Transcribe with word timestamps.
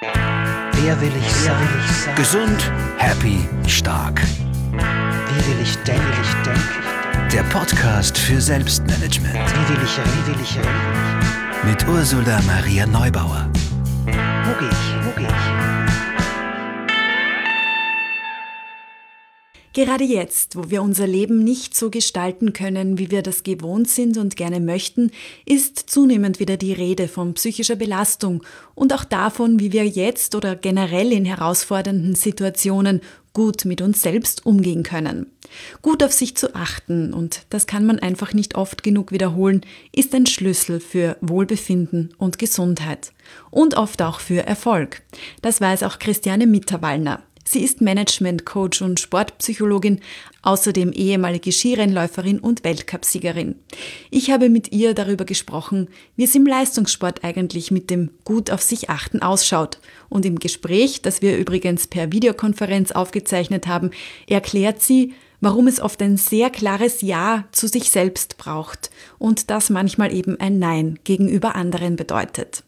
Wer 0.00 1.00
will 1.00 1.12
ich 1.18 1.32
sein? 1.32 1.58
Will 1.58 1.80
ich 1.84 1.96
sein? 1.96 2.14
Gesund, 2.16 2.72
happy, 2.98 3.48
stark. 3.66 4.20
Wie 4.20 5.46
will 5.50 5.62
ich 5.62 5.76
denken? 5.78 6.02
Will 6.02 6.22
ich 6.22 6.34
denken? 6.44 7.30
Der 7.32 7.42
Podcast 7.44 8.18
für 8.18 8.40
Selbstmanagement. 8.40 9.34
Wie 9.34 9.74
will 9.74 9.82
ich? 9.82 9.96
Wie 9.96 10.32
will 10.32 10.40
ich 10.42 10.58
reden? 10.58 10.68
Mit 11.64 11.88
Ursula 11.88 12.40
Maria 12.46 12.86
Neubauer. 12.86 13.48
Wo 14.04 14.52
gehe 14.58 14.68
ich? 14.68 15.06
Wo 15.06 15.10
gehe 15.18 15.28
ich? 15.28 15.85
Gerade 19.76 20.04
jetzt, 20.04 20.56
wo 20.56 20.70
wir 20.70 20.80
unser 20.80 21.06
Leben 21.06 21.44
nicht 21.44 21.76
so 21.76 21.90
gestalten 21.90 22.54
können, 22.54 22.96
wie 22.96 23.10
wir 23.10 23.20
das 23.20 23.42
gewohnt 23.42 23.90
sind 23.90 24.16
und 24.16 24.34
gerne 24.34 24.58
möchten, 24.58 25.10
ist 25.44 25.90
zunehmend 25.90 26.40
wieder 26.40 26.56
die 26.56 26.72
Rede 26.72 27.08
von 27.08 27.34
psychischer 27.34 27.76
Belastung 27.76 28.42
und 28.74 28.94
auch 28.94 29.04
davon, 29.04 29.60
wie 29.60 29.72
wir 29.72 29.86
jetzt 29.86 30.34
oder 30.34 30.56
generell 30.56 31.12
in 31.12 31.26
herausfordernden 31.26 32.14
Situationen 32.14 33.02
gut 33.34 33.66
mit 33.66 33.82
uns 33.82 34.00
selbst 34.00 34.46
umgehen 34.46 34.82
können. 34.82 35.26
Gut 35.82 36.02
auf 36.02 36.14
sich 36.14 36.38
zu 36.38 36.54
achten, 36.54 37.12
und 37.12 37.42
das 37.50 37.66
kann 37.66 37.84
man 37.84 37.98
einfach 37.98 38.32
nicht 38.32 38.54
oft 38.54 38.82
genug 38.82 39.12
wiederholen, 39.12 39.60
ist 39.92 40.14
ein 40.14 40.24
Schlüssel 40.24 40.80
für 40.80 41.18
Wohlbefinden 41.20 42.14
und 42.16 42.38
Gesundheit. 42.38 43.12
Und 43.50 43.76
oft 43.76 44.00
auch 44.00 44.20
für 44.20 44.46
Erfolg. 44.46 45.02
Das 45.42 45.60
weiß 45.60 45.82
auch 45.82 45.98
Christiane 45.98 46.46
Mitterwallner. 46.46 47.22
Sie 47.48 47.62
ist 47.62 47.80
Management-Coach 47.80 48.82
und 48.82 48.98
Sportpsychologin, 48.98 50.00
außerdem 50.42 50.90
ehemalige 50.92 51.52
Skirennläuferin 51.52 52.40
und 52.40 52.64
Weltcupsiegerin. 52.64 53.54
Ich 54.10 54.32
habe 54.32 54.48
mit 54.48 54.72
ihr 54.72 54.94
darüber 54.94 55.24
gesprochen, 55.24 55.88
wie 56.16 56.24
es 56.24 56.34
im 56.34 56.44
Leistungssport 56.44 57.22
eigentlich 57.22 57.70
mit 57.70 57.88
dem 57.88 58.10
Gut 58.24 58.50
auf 58.50 58.62
sich 58.62 58.90
achten 58.90 59.22
ausschaut. 59.22 59.78
Und 60.08 60.26
im 60.26 60.40
Gespräch, 60.40 61.02
das 61.02 61.22
wir 61.22 61.38
übrigens 61.38 61.86
per 61.86 62.10
Videokonferenz 62.10 62.90
aufgezeichnet 62.90 63.68
haben, 63.68 63.92
erklärt 64.26 64.82
sie, 64.82 65.14
warum 65.40 65.68
es 65.68 65.78
oft 65.78 66.02
ein 66.02 66.16
sehr 66.16 66.50
klares 66.50 67.00
Ja 67.00 67.44
zu 67.52 67.68
sich 67.68 67.90
selbst 67.90 68.38
braucht 68.38 68.90
und 69.18 69.50
das 69.50 69.70
manchmal 69.70 70.12
eben 70.12 70.40
ein 70.40 70.58
Nein 70.58 70.98
gegenüber 71.04 71.54
anderen 71.54 71.94
bedeutet. 71.94 72.64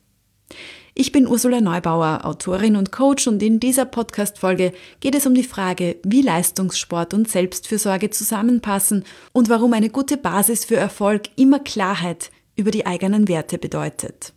Ich 1.00 1.12
bin 1.12 1.28
Ursula 1.28 1.60
Neubauer, 1.60 2.24
Autorin 2.24 2.74
und 2.74 2.90
Coach 2.90 3.28
und 3.28 3.40
in 3.40 3.60
dieser 3.60 3.84
Podcast-Folge 3.84 4.72
geht 4.98 5.14
es 5.14 5.26
um 5.26 5.34
die 5.34 5.44
Frage, 5.44 5.94
wie 6.02 6.22
Leistungssport 6.22 7.14
und 7.14 7.28
Selbstfürsorge 7.28 8.10
zusammenpassen 8.10 9.04
und 9.32 9.48
warum 9.48 9.74
eine 9.74 9.90
gute 9.90 10.16
Basis 10.16 10.64
für 10.64 10.74
Erfolg 10.74 11.28
immer 11.36 11.60
Klarheit 11.60 12.32
über 12.56 12.72
die 12.72 12.84
eigenen 12.84 13.28
Werte 13.28 13.58
bedeutet. 13.58 14.32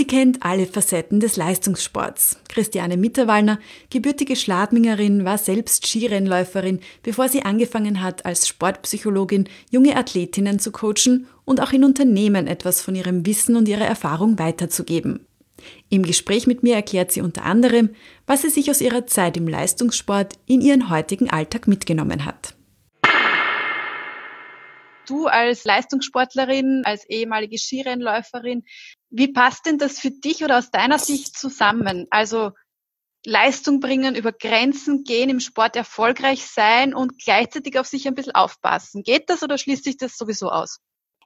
Sie 0.00 0.06
kennt 0.06 0.42
alle 0.42 0.64
Facetten 0.64 1.20
des 1.20 1.36
Leistungssports. 1.36 2.40
Christiane 2.48 2.96
Mitterwallner, 2.96 3.58
gebürtige 3.90 4.34
Schladmingerin, 4.34 5.26
war 5.26 5.36
selbst 5.36 5.86
Skirennläuferin, 5.86 6.80
bevor 7.02 7.28
sie 7.28 7.42
angefangen 7.42 8.02
hat, 8.02 8.24
als 8.24 8.48
Sportpsychologin 8.48 9.46
junge 9.70 9.96
Athletinnen 9.96 10.58
zu 10.58 10.72
coachen 10.72 11.26
und 11.44 11.60
auch 11.60 11.74
in 11.74 11.84
Unternehmen 11.84 12.46
etwas 12.46 12.80
von 12.80 12.94
ihrem 12.94 13.26
Wissen 13.26 13.56
und 13.56 13.68
ihrer 13.68 13.84
Erfahrung 13.84 14.38
weiterzugeben. 14.38 15.26
Im 15.90 16.02
Gespräch 16.02 16.46
mit 16.46 16.62
mir 16.62 16.76
erklärt 16.76 17.12
sie 17.12 17.20
unter 17.20 17.44
anderem, 17.44 17.90
was 18.26 18.40
sie 18.40 18.48
sich 18.48 18.70
aus 18.70 18.80
ihrer 18.80 19.06
Zeit 19.06 19.36
im 19.36 19.46
Leistungssport 19.46 20.32
in 20.46 20.62
ihren 20.62 20.88
heutigen 20.88 21.28
Alltag 21.28 21.68
mitgenommen 21.68 22.24
hat 22.24 22.54
du 25.10 25.26
als 25.26 25.64
Leistungssportlerin, 25.64 26.82
als 26.84 27.04
ehemalige 27.08 27.58
Skirennläuferin, 27.58 28.64
wie 29.10 29.32
passt 29.32 29.66
denn 29.66 29.78
das 29.78 29.98
für 29.98 30.10
dich 30.10 30.44
oder 30.44 30.58
aus 30.58 30.70
deiner 30.70 30.98
Sicht 30.98 31.36
zusammen? 31.36 32.06
Also 32.10 32.52
Leistung 33.24 33.80
bringen, 33.80 34.14
über 34.14 34.32
Grenzen 34.32 35.04
gehen, 35.04 35.28
im 35.28 35.40
Sport 35.40 35.76
erfolgreich 35.76 36.44
sein 36.46 36.94
und 36.94 37.18
gleichzeitig 37.22 37.78
auf 37.78 37.86
sich 37.86 38.08
ein 38.08 38.14
bisschen 38.14 38.34
aufpassen. 38.34 39.02
Geht 39.02 39.28
das 39.28 39.42
oder 39.42 39.58
schließt 39.58 39.84
sich 39.84 39.96
das 39.98 40.16
sowieso 40.16 40.50
aus? 40.50 40.78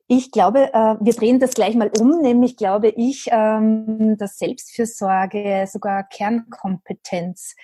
Ich 0.06 0.30
glaube, 0.30 0.72
äh, 0.74 0.96
wir 1.00 1.14
drehen 1.14 1.40
das 1.40 1.54
gleich 1.54 1.76
mal 1.76 1.90
um, 1.98 2.20
nämlich 2.20 2.56
glaube 2.56 2.88
ich, 2.88 3.26
ähm, 3.30 4.16
dass 4.18 4.38
Selbstfürsorge 4.38 5.66
sogar 5.70 6.04
Kernkompetenz 6.04 7.54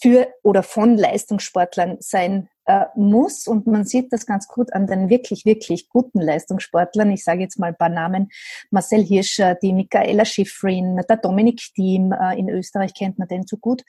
für 0.00 0.28
oder 0.42 0.62
von 0.62 0.96
Leistungssportlern 0.96 1.96
sein 2.00 2.48
äh, 2.66 2.86
muss. 2.94 3.46
Und 3.46 3.66
man 3.66 3.84
sieht 3.84 4.12
das 4.12 4.26
ganz 4.26 4.48
gut 4.48 4.72
an 4.72 4.86
den 4.86 5.08
wirklich, 5.08 5.44
wirklich 5.44 5.88
guten 5.88 6.20
Leistungssportlern. 6.20 7.10
Ich 7.10 7.24
sage 7.24 7.40
jetzt 7.40 7.58
mal 7.58 7.68
ein 7.68 7.76
paar 7.76 7.88
Namen. 7.88 8.28
Marcel 8.70 9.02
Hirscher, 9.02 9.54
die 9.56 9.72
Michaela 9.72 10.24
Schifrin, 10.24 11.00
der 11.08 11.16
Dominik 11.16 11.60
Thiem, 11.74 12.12
äh, 12.12 12.38
in 12.38 12.48
Österreich 12.48 12.94
kennt 12.94 13.18
man 13.18 13.28
den 13.28 13.46
so 13.46 13.56
gut. 13.56 13.82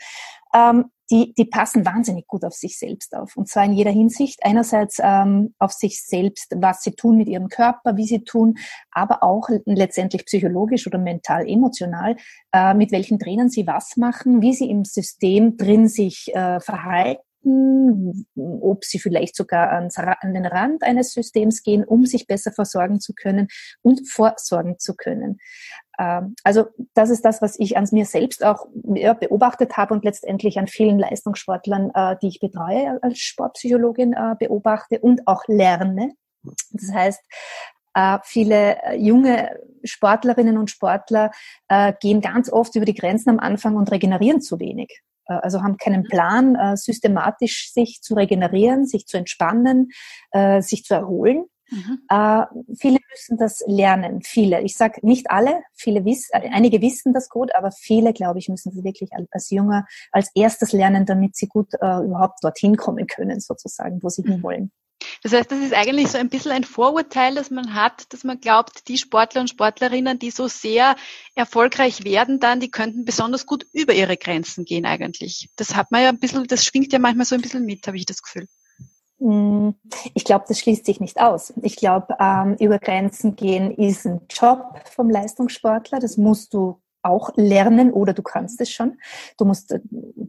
Ähm, 0.56 0.85
die, 1.12 1.33
die 1.33 1.45
passen 1.45 1.85
wahnsinnig 1.85 2.28
gut 2.28 2.44
auf 2.44 2.53
sich 2.53 2.79
selbst 2.79 3.16
auf. 3.16 3.35
Und 3.35 3.47
zwar 3.47 3.66
in 3.66 3.73
jeder 3.73 3.91
Hinsicht. 3.91 4.39
Einerseits 4.44 5.00
ähm, 5.03 5.53
auf 5.59 5.72
sich 5.72 6.01
selbst, 6.03 6.53
was 6.56 6.81
sie 6.81 6.91
tun 6.91 7.17
mit 7.17 7.28
ihrem 7.28 7.50
Körper, 7.50 7.97
wie 7.97 8.07
sie 8.07 8.23
tun, 8.23 8.57
aber 8.91 9.22
auch 9.22 9.50
letztendlich 9.66 10.25
psychologisch 10.25 10.88
oder 10.88 10.97
mental, 10.97 11.47
emotional, 11.47 12.16
äh, 12.51 12.73
mit 12.73 12.91
welchen 12.91 13.19
Trainern 13.19 13.50
sie 13.50 13.67
was 13.67 13.97
machen, 13.97 14.41
wie 14.41 14.53
sie 14.53 14.69
im 14.69 14.85
System 14.85 15.57
drin 15.57 15.88
sich 15.88 16.33
äh, 16.33 16.59
verhalten 16.59 17.22
ob 17.46 18.86
sie 18.86 19.00
vielleicht 19.00 19.36
sogar 19.36 19.72
an 19.72 20.34
den 20.34 20.46
Rand 20.46 20.84
eines 20.84 21.12
Systems 21.14 21.64
gehen, 21.64 21.84
um 21.84 22.06
sich 22.06 22.28
besser 22.28 22.52
versorgen 22.52 23.00
zu 23.00 23.14
können 23.14 23.48
und 23.81 24.09
vorsorgen 24.09 24.80
zu 24.80 24.96
können. 24.96 25.40
Ähm, 26.00 26.36
also 26.44 26.66
das 26.94 27.09
ist 27.09 27.24
das, 27.24 27.42
was 27.42 27.59
ich 27.59 27.78
an 27.78 27.88
mir 27.92 28.06
selbst 28.06 28.44
auch 28.44 28.68
beobachtet 28.74 29.78
habe 29.78 29.94
und 29.94 30.04
letztendlich 30.04 30.58
an 30.58 30.68
vielen 30.68 31.00
Leistungssportlern, 31.00 31.92
äh, 31.94 32.16
die 32.22 32.30
ich 32.30 32.40
betreue 32.40 33.02
als 33.02 33.20
Sportpsychologin, 33.20 34.14
äh, 34.14 34.36
beobachte 34.40 35.00
und 35.00 35.28
auch 35.28 35.44
lerne. 35.48 36.14
Das 36.72 36.92
heißt, 36.92 37.22
äh, 37.96 38.18
viele 38.24 38.78
junge 38.98 39.60
Sportlerinnen 39.84 40.58
und 40.58 40.72
Sportler 40.72 41.31
gehen 42.00 42.22
ganz 42.22 42.50
oft 42.50 42.74
über 42.75 42.86
die 42.86 42.94
Grenzen 42.94 43.30
am 43.31 43.40
Anfang 43.40 43.75
und 43.75 43.92
regenerieren 43.92 44.40
zu 44.40 44.62
wenig. 44.62 45.02
Äh, 45.28 45.34
also 45.35 45.61
haben 45.61 45.78
keinen 45.78 46.01
mhm. 46.01 46.07
Plan, 46.07 46.56
äh, 46.56 46.78
systematisch 46.78 47.72
sich 47.72 48.01
zu 48.01 48.16
regenerieren, 48.16 48.85
sich 48.85 49.06
zu 49.06 49.17
entspannen, 49.17 49.91
äh, 50.31 50.61
sich 50.61 50.84
zu 50.84 50.94
erholen. 50.94 51.45
Mhm. 51.72 52.00
viele 52.78 53.00
müssen 53.09 53.38
das 53.38 53.63
lernen, 53.66 54.22
viele. 54.22 54.62
Ich 54.62 54.78
sage 54.78 55.00
nicht 55.01 55.31
alle, 55.31 55.63
viele 55.73 56.06
wissen, 56.06 56.29
einige 56.33 56.81
wissen 56.81 57.13
das 57.13 57.29
gut, 57.29 57.56
aber 57.56 57.72
viele, 57.72 58.13
glaube 58.13 58.38
ich, 58.38 58.47
müssen 58.47 58.75
das 58.75 58.83
wirklich 58.83 59.09
als 59.31 59.50
Jünger 59.50 59.88
als 60.12 60.29
erstes 60.35 60.72
lernen, 60.72 61.07
damit 61.07 61.35
sie 61.35 61.47
gut 61.47 61.73
überhaupt 61.73 62.44
dorthin 62.44 62.75
kommen 62.75 63.07
können, 63.07 63.39
sozusagen, 63.39 64.03
wo 64.03 64.09
sie 64.09 64.22
mhm. 64.22 64.33
hinwollen. 64.33 64.72
Das 65.23 65.31
heißt, 65.31 65.50
das 65.50 65.59
ist 65.59 65.73
eigentlich 65.73 66.09
so 66.09 66.17
ein 66.17 66.28
bisschen 66.28 66.51
ein 66.51 66.66
Vorurteil, 66.66 67.34
das 67.34 67.50
man 67.50 67.73
hat, 67.73 68.11
dass 68.11 68.25
man 68.25 68.41
glaubt, 68.41 68.89
die 68.89 68.97
Sportler 68.97 69.39
und 69.39 69.50
Sportlerinnen, 69.50 70.19
die 70.19 70.31
so 70.31 70.50
sehr 70.50 70.97
erfolgreich 71.34 72.03
werden, 72.03 72.41
dann, 72.41 72.59
die 72.59 72.69
könnten 72.69 73.06
besonders 73.06 73.45
gut 73.45 73.66
über 73.72 73.94
ihre 73.94 74.17
Grenzen 74.17 74.66
gehen 74.66 74.85
eigentlich. 74.85 75.50
Das 75.56 75.75
hat 75.75 75.91
man 75.91 76.03
ja 76.03 76.09
ein 76.09 76.19
bisschen, 76.19 76.45
das 76.45 76.66
schwingt 76.66 76.91
ja 76.91 77.00
manchmal 77.00 77.25
so 77.25 77.35
ein 77.35 77.41
bisschen 77.41 77.66
mit, 77.66 77.88
habe 77.88 77.95
ich 77.95 78.06
das 78.06 78.22
Gefühl. 78.22 78.47
Hm, 79.19 79.75
ich 80.13 80.25
glaube, 80.25 80.44
das 80.50 80.59
schließt 80.59 80.85
sich 80.85 81.00
nicht 81.00 81.17
aus. 81.17 81.53
Ich 81.62 81.78
glaube, 81.78 82.17
ähm, 82.19 82.57
über 82.59 82.78
Grenzen 82.78 83.38
gehen 83.38 83.72
ist 83.72 84.06
ein 84.06 84.22
Job 84.29 84.81
vom 84.94 85.09
Leistungssportler. 85.09 86.00
Das 86.00 86.17
musst 86.17 86.53
du 86.53 86.81
auch 87.03 87.31
lernen 87.36 87.91
oder 87.91 88.14
du 88.14 88.24
kannst 88.24 88.62
es 88.62 88.72
schon. 88.72 88.97
Du 89.38 89.46
musst, 89.46 89.72
äh, 89.72 89.80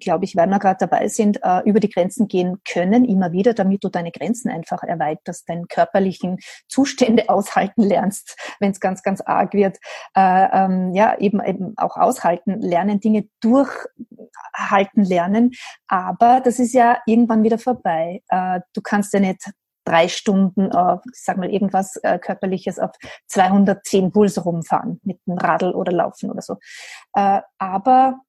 glaube 0.00 0.24
ich, 0.24 0.36
weil 0.36 0.46
wir 0.48 0.58
gerade 0.58 0.78
dabei 0.78 1.08
sind, 1.08 1.40
äh, 1.42 1.60
über 1.64 1.80
die 1.80 1.88
Grenzen 1.88 2.28
gehen 2.28 2.58
können, 2.68 3.04
immer 3.04 3.32
wieder, 3.32 3.54
damit 3.54 3.84
du 3.84 3.88
deine 3.88 4.10
Grenzen 4.10 4.50
einfach 4.50 4.82
erweiterst, 4.82 5.48
deinen 5.48 5.68
körperlichen 5.68 6.38
Zustände 6.68 7.28
aushalten 7.28 7.82
lernst, 7.82 8.36
wenn 8.60 8.72
es 8.72 8.80
ganz, 8.80 9.02
ganz 9.02 9.20
arg 9.20 9.54
wird. 9.54 9.78
Äh, 10.16 10.48
ähm, 10.52 10.94
ja, 10.94 11.18
eben, 11.18 11.42
eben 11.42 11.74
auch 11.76 11.96
aushalten 11.96 12.60
lernen, 12.60 13.00
Dinge 13.00 13.28
durchhalten 13.40 15.04
lernen. 15.04 15.52
Aber 15.88 16.40
das 16.40 16.58
ist 16.58 16.74
ja 16.74 16.98
irgendwann 17.06 17.42
wieder 17.42 17.58
vorbei. 17.58 18.22
du 18.30 18.80
kannst 18.82 19.12
ja 19.12 19.20
nicht 19.20 19.50
drei 19.84 20.08
Stunden, 20.08 20.70
äh, 20.70 20.96
ich 21.12 21.22
sag 21.22 21.36
mal 21.36 21.50
irgendwas 21.50 21.96
äh, 22.02 22.18
körperliches 22.18 22.78
auf 22.78 22.90
210 23.26 24.12
Puls 24.12 24.44
rumfahren 24.44 25.00
mit 25.04 25.20
dem 25.26 25.38
Radl 25.38 25.72
oder 25.72 25.92
Laufen 25.92 26.30
oder 26.30 26.42
so. 26.42 26.56
Äh, 27.14 27.40
aber 27.58 28.20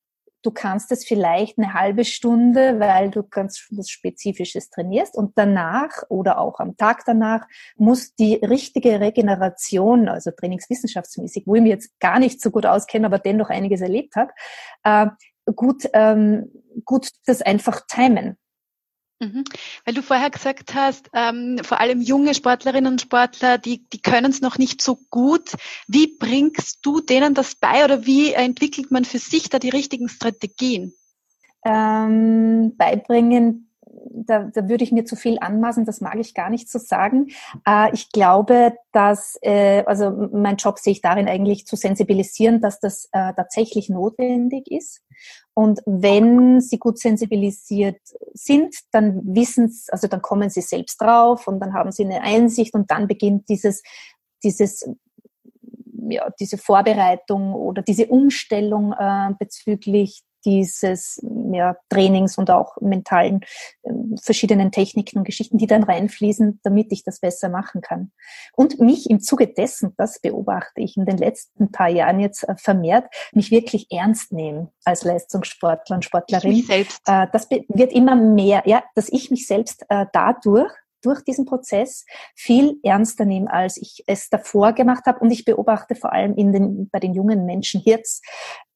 du 0.46 0.52
kannst 0.52 0.92
es 0.92 1.06
vielleicht 1.06 1.58
eine 1.58 1.74
halbe 1.74 2.06
Stunde, 2.06 2.80
weil 2.80 3.10
du 3.10 3.24
ganz 3.24 3.68
was 3.72 3.90
Spezifisches 3.90 4.70
trainierst 4.70 5.16
und 5.16 5.34
danach 5.36 6.04
oder 6.10 6.40
auch 6.40 6.60
am 6.60 6.78
Tag 6.78 7.04
danach 7.06 7.48
muss 7.78 8.14
die 8.16 8.36
richtige 8.36 9.00
Regeneration, 9.00 10.08
also 10.08 10.32
trainingswissenschaftsmäßig, 10.32 11.48
wo 11.48 11.56
ich 11.56 11.62
mich 11.62 11.72
jetzt 11.72 12.00
gar 12.00 12.20
nicht 12.20 12.42
so 12.42 12.52
gut 12.52 12.66
auskenne, 12.66 13.08
aber 13.08 13.20
dennoch 13.20 13.50
einiges 13.50 13.82
erlebt 13.82 14.16
habe, 14.16 14.32
äh, 14.84 15.08
gut, 15.56 15.90
ähm, 15.94 16.52
gut 16.84 17.10
das 17.26 17.42
einfach 17.42 17.82
timen. 17.88 18.38
Mhm. 19.20 19.46
Weil 19.86 19.94
du 19.94 20.02
vorher 20.02 20.30
gesagt 20.30 20.74
hast, 20.74 21.10
ähm, 21.14 21.60
vor 21.64 21.80
allem 21.80 22.02
junge 22.02 22.34
Sportlerinnen 22.34 22.94
und 22.94 23.02
Sportler, 23.02 23.58
die, 23.58 23.86
die 23.90 24.02
können 24.02 24.30
es 24.30 24.42
noch 24.42 24.58
nicht 24.58 24.82
so 24.82 24.98
gut. 25.10 25.54
Wie 25.88 26.18
bringst 26.20 26.86
du 26.86 27.00
denen 27.00 27.34
das 27.34 27.56
bei 27.56 27.86
oder 27.86 28.06
wie 28.06 28.34
entwickelt 28.34 28.92
man 28.92 29.06
für 29.06 29.20
sich 29.20 29.50
da 29.50 29.58
die 29.58 29.70
richtigen 29.70 30.10
Strategien? 30.10 30.94
Ähm, 31.66 32.76
beibringen, 32.78 33.72
da, 34.12 34.52
da 34.54 34.68
würde 34.68 34.84
ich 34.84 34.92
mir 34.92 35.06
zu 35.06 35.16
viel 35.16 35.38
anmaßen, 35.40 35.86
das 35.86 36.02
mag 36.02 36.18
ich 36.18 36.34
gar 36.34 36.50
nicht 36.50 36.70
so 36.70 36.80
sagen. 36.80 37.28
Äh, 37.66 37.94
ich 37.94 38.12
glaube, 38.12 38.74
dass, 38.92 39.38
äh, 39.42 39.84
also 39.86 40.30
mein 40.32 40.58
Job 40.58 40.80
sehe 40.80 40.94
ich 40.94 41.02
darin 41.02 41.28
eigentlich 41.28 41.66
zu 41.66 41.76
sensibilisieren, 41.76 42.62
dass 42.62 42.80
das 42.80 43.06
äh, 43.12 43.34
tatsächlich 43.34 43.90
notwendig 43.90 44.70
ist. 44.70 45.02
Und 45.56 45.82
wenn 45.86 46.60
sie 46.60 46.78
gut 46.78 47.00
sensibilisiert 47.00 48.00
sind, 48.34 48.76
dann 48.92 49.22
wissen 49.24 49.70
sie, 49.70 49.92
also 49.92 50.08
dann 50.08 50.22
kommen 50.22 50.50
sie 50.50 50.62
selbst 50.62 51.02
drauf 51.02 51.48
und 51.48 51.60
dann 51.62 51.74
haben 51.74 51.92
sie 51.92 52.04
eine 52.04 52.22
Einsicht 52.22 52.74
und 52.76 52.92
dann 52.92 53.08
beginnt 53.08 53.48
dieses, 53.50 53.82
dieses 54.44 54.88
ja, 56.10 56.30
diese 56.40 56.58
Vorbereitung 56.58 57.54
oder 57.54 57.82
diese 57.82 58.08
Umstellung 58.08 58.94
äh, 58.94 59.34
bezüglich 59.40 60.24
dieses 60.46 61.20
ja, 61.52 61.76
Trainings 61.90 62.38
und 62.38 62.52
auch 62.52 62.80
mentalen 62.80 63.42
äh, 63.84 63.92
verschiedenen 64.22 64.72
Techniken 64.72 65.20
und 65.20 65.24
Geschichten, 65.24 65.58
die 65.58 65.68
dann 65.68 65.84
reinfließen, 65.84 66.60
damit 66.64 66.92
ich 66.92 67.04
das 67.04 67.20
besser 67.20 67.50
machen 67.50 67.82
kann. 67.82 68.12
Und 68.54 68.80
mich 68.80 69.10
im 69.10 69.20
Zuge 69.20 69.48
dessen, 69.48 69.94
das 69.98 70.20
beobachte 70.20 70.82
ich 70.82 70.98
in 70.98 71.06
den 71.06 71.18
letzten 71.18 71.72
paar 71.72 71.90
Jahren 71.90 72.20
jetzt 72.20 72.48
äh, 72.48 72.56
vermehrt, 72.58 73.06
mich 73.34 73.52
wirklich 73.52 73.88
ernst 73.92 74.32
nehmen 74.32 74.70
als 74.84 75.04
Leistungssportler 75.04 75.98
und 75.98 76.06
Sportlerin. 76.06 76.52
Ich 76.52 76.58
mich 76.58 76.68
selbst. 76.68 77.02
Äh, 77.08 77.28
das 77.32 77.50
wird 77.50 77.92
immer 77.92 78.16
mehr, 78.16 78.64
ja, 78.66 78.84
dass 78.96 79.10
ich 79.10 79.32
mich 79.32 79.48
selbst 79.48 79.86
äh, 79.90 80.06
dadurch 80.14 80.72
durch 81.06 81.24
diesen 81.24 81.46
Prozess 81.46 82.06
viel 82.36 82.80
ernster 82.84 83.26
nehme, 83.26 83.52
als 83.52 83.78
ich 83.78 84.04
es 84.08 84.30
davor 84.30 84.74
gemacht 84.74 85.06
habe. 85.06 85.20
Und 85.20 85.30
ich 85.32 85.46
beobachte 85.46 85.96
vor 85.96 86.12
allem 86.12 86.36
in 86.36 86.52
den, 86.52 86.90
bei 86.90 87.00
den 87.00 87.14
jungen 87.14 87.46
Menschen 87.46 87.82
jetzt 87.86 88.26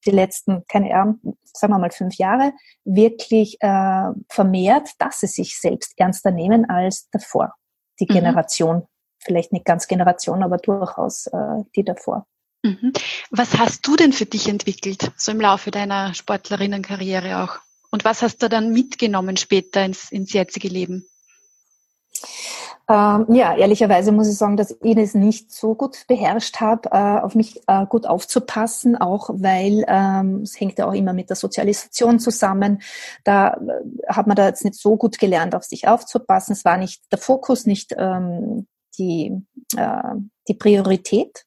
die 0.05 0.11
letzten, 0.11 0.65
keine 0.67 0.93
Ahnung, 0.95 1.37
sagen 1.43 1.73
wir 1.73 1.79
mal 1.79 1.91
fünf 1.91 2.15
Jahre, 2.15 2.53
wirklich 2.85 3.57
äh, 3.61 4.09
vermehrt, 4.29 4.89
dass 4.99 5.19
sie 5.19 5.27
sich 5.27 5.59
selbst 5.59 5.93
ernster 5.97 6.31
nehmen 6.31 6.69
als 6.69 7.09
davor. 7.11 7.53
Die 7.99 8.07
mhm. 8.09 8.13
Generation, 8.13 8.87
vielleicht 9.19 9.51
nicht 9.51 9.65
ganz 9.65 9.87
Generation, 9.87 10.43
aber 10.43 10.57
durchaus 10.57 11.27
äh, 11.27 11.63
die 11.75 11.83
davor. 11.83 12.25
Mhm. 12.63 12.93
Was 13.31 13.57
hast 13.57 13.87
du 13.87 13.95
denn 13.95 14.13
für 14.13 14.25
dich 14.25 14.47
entwickelt, 14.47 15.11
so 15.15 15.31
im 15.31 15.41
Laufe 15.41 15.71
deiner 15.71 16.13
Sportlerinnenkarriere 16.13 17.43
auch? 17.43 17.59
Und 17.91 18.05
was 18.05 18.21
hast 18.21 18.43
du 18.43 18.49
dann 18.49 18.71
mitgenommen 18.71 19.37
später 19.37 19.83
ins, 19.83 20.11
ins 20.11 20.33
jetzige 20.33 20.67
Leben? 20.67 21.05
Ähm, 22.89 23.27
ja, 23.29 23.55
ehrlicherweise 23.55 24.11
muss 24.11 24.27
ich 24.27 24.35
sagen, 24.35 24.57
dass 24.57 24.75
ich 24.81 24.97
es 24.97 25.13
nicht 25.13 25.51
so 25.51 25.75
gut 25.75 26.07
beherrscht 26.07 26.59
habe, 26.59 26.89
äh, 26.91 27.21
auf 27.21 27.35
mich 27.35 27.61
äh, 27.67 27.85
gut 27.85 28.07
aufzupassen, 28.07 28.97
auch 28.97 29.29
weil 29.31 29.85
ähm, 29.87 30.41
es 30.41 30.59
hängt 30.59 30.79
ja 30.79 30.87
auch 30.87 30.93
immer 30.93 31.13
mit 31.13 31.29
der 31.29 31.35
Sozialisation 31.35 32.19
zusammen. 32.19 32.81
Da 33.23 33.49
äh, 33.53 34.07
hat 34.07 34.25
man 34.25 34.35
da 34.35 34.47
jetzt 34.47 34.65
nicht 34.65 34.73
so 34.73 34.97
gut 34.97 35.19
gelernt, 35.19 35.53
auf 35.53 35.65
sich 35.65 35.87
aufzupassen. 35.87 36.53
Es 36.53 36.65
war 36.65 36.77
nicht 36.77 37.03
der 37.11 37.19
Fokus, 37.19 37.67
nicht 37.67 37.93
ähm, 37.95 38.65
die, 38.97 39.37
äh, 39.77 40.15
die 40.47 40.55
Priorität. 40.55 41.45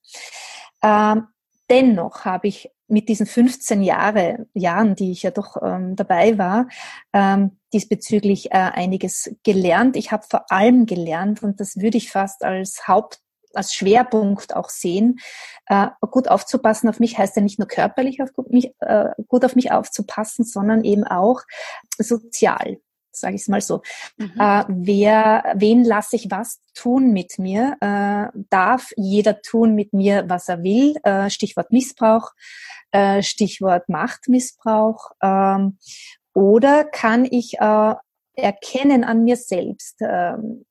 Ähm, 0.80 1.26
dennoch 1.68 2.24
habe 2.24 2.46
ich 2.46 2.70
mit 2.92 3.08
diesen 3.08 3.26
15 3.26 3.82
Jahre, 3.82 4.46
Jahren, 4.54 4.94
die 4.94 5.10
ich 5.10 5.22
ja 5.22 5.30
doch 5.30 5.56
ähm, 5.62 5.96
dabei 5.96 6.38
war, 6.38 6.68
ähm, 7.12 7.58
diesbezüglich 7.72 8.52
äh, 8.52 8.58
einiges 8.58 9.34
gelernt. 9.42 9.96
Ich 9.96 10.12
habe 10.12 10.24
vor 10.28 10.52
allem 10.52 10.86
gelernt, 10.86 11.42
und 11.42 11.58
das 11.58 11.76
würde 11.76 11.96
ich 11.96 12.10
fast 12.10 12.44
als 12.44 12.86
Haupt 12.86 13.20
als 13.54 13.74
Schwerpunkt 13.74 14.56
auch 14.56 14.70
sehen, 14.70 15.18
äh, 15.66 15.88
gut 16.00 16.26
aufzupassen 16.28 16.88
auf 16.88 17.00
mich 17.00 17.18
heißt 17.18 17.36
ja 17.36 17.42
nicht 17.42 17.58
nur 17.58 17.68
körperlich 17.68 18.22
auf 18.22 18.30
mich, 18.48 18.72
äh, 18.80 19.10
gut 19.28 19.44
auf 19.44 19.56
mich 19.56 19.72
aufzupassen, 19.72 20.44
sondern 20.46 20.84
eben 20.84 21.04
auch 21.04 21.42
sozial 21.98 22.78
sage 23.12 23.36
ich 23.36 23.42
es 23.42 23.48
mal 23.48 23.60
so. 23.60 23.82
Mhm. 24.16 24.32
Äh, 24.38 24.64
wer, 24.68 25.54
wen 25.56 25.84
lasse 25.84 26.16
ich 26.16 26.30
was 26.30 26.60
tun 26.74 27.12
mit 27.12 27.38
mir? 27.38 27.76
Äh, 27.80 28.38
darf 28.50 28.90
jeder 28.96 29.42
tun 29.42 29.74
mit 29.74 29.92
mir, 29.92 30.24
was 30.28 30.48
er 30.48 30.62
will? 30.62 30.96
Äh, 31.04 31.30
Stichwort 31.30 31.72
Missbrauch, 31.72 32.32
äh, 32.90 33.22
Stichwort 33.22 33.88
Machtmissbrauch. 33.88 35.10
Ähm, 35.22 35.78
oder 36.34 36.84
kann 36.84 37.26
ich 37.30 37.58
äh, 37.58 37.94
erkennen 38.34 39.04
an 39.04 39.24
mir 39.24 39.36
selbst 39.36 39.96
ähm, 40.00 40.64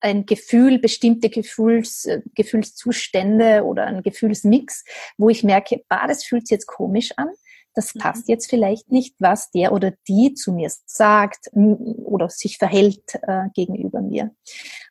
ein 0.00 0.26
Gefühl, 0.26 0.80
bestimmte 0.80 1.30
Gefühls, 1.30 2.08
Gefühlszustände 2.34 3.64
oder 3.64 3.86
ein 3.86 4.02
Gefühlsmix, 4.02 4.84
wo 5.16 5.28
ich 5.28 5.44
merke, 5.44 5.84
bah, 5.88 6.08
das 6.08 6.24
fühlt 6.24 6.48
sich 6.48 6.56
jetzt 6.56 6.66
komisch 6.66 7.12
an 7.16 7.28
das 7.76 7.94
mhm. 7.94 8.00
passt 8.00 8.28
jetzt 8.28 8.50
vielleicht 8.50 8.90
nicht, 8.90 9.14
was 9.20 9.50
der 9.50 9.72
oder 9.72 9.92
die 10.08 10.34
zu 10.34 10.52
mir 10.52 10.70
sagt 10.86 11.50
oder 11.52 12.28
sich 12.28 12.58
verhält 12.58 13.18
äh, 13.22 13.44
gegenüber 13.54 14.00
mir. 14.00 14.34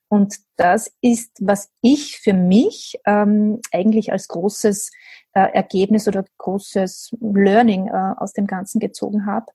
Und 0.08 0.38
das 0.56 0.92
ist, 1.02 1.32
was 1.42 1.70
ich 1.82 2.20
für 2.20 2.34
mich 2.34 3.00
ähm, 3.06 3.60
eigentlich 3.72 4.12
als 4.12 4.28
großes 4.28 4.92
äh, 5.34 5.52
Ergebnis 5.52 6.08
oder 6.08 6.24
großes 6.38 7.12
Learning 7.20 7.88
äh, 7.88 8.14
aus 8.18 8.32
dem 8.32 8.48
Ganzen 8.48 8.80
gezogen 8.80 9.26
habe, 9.26 9.48